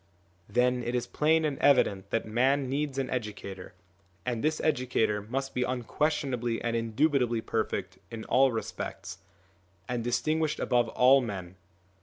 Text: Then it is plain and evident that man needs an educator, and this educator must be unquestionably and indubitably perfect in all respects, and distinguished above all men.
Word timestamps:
Then 0.49 0.81
it 0.81 0.95
is 0.95 1.05
plain 1.05 1.45
and 1.45 1.59
evident 1.59 2.09
that 2.09 2.25
man 2.25 2.67
needs 2.67 2.97
an 2.97 3.07
educator, 3.11 3.75
and 4.25 4.43
this 4.43 4.59
educator 4.61 5.21
must 5.21 5.53
be 5.53 5.61
unquestionably 5.61 6.59
and 6.59 6.75
indubitably 6.75 7.41
perfect 7.41 7.99
in 8.09 8.23
all 8.25 8.51
respects, 8.51 9.19
and 9.87 10.03
distinguished 10.03 10.59
above 10.59 10.89
all 10.89 11.21
men. 11.21 11.55